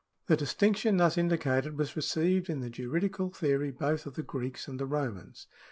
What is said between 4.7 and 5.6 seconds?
the Romans.